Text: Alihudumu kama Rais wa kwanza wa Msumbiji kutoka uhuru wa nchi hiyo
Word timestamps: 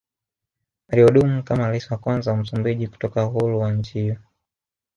Alihudumu 0.87 1.43
kama 1.43 1.67
Rais 1.69 1.91
wa 1.91 1.97
kwanza 1.97 2.31
wa 2.31 2.37
Msumbiji 2.37 2.87
kutoka 2.87 3.25
uhuru 3.25 3.59
wa 3.59 3.71
nchi 3.73 3.99
hiyo 3.99 4.17